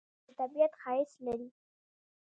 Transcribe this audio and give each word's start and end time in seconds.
مځکه 0.07 0.15
د 0.25 0.29
طبیعت 0.39 0.73
ښایست 0.81 1.17
لري. 1.25 1.47